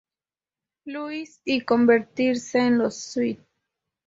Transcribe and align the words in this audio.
Louis 0.85 1.41
y 1.45 1.61
convertirse 1.61 2.57
en 2.57 2.79
los 2.79 2.97
St. 3.15 3.39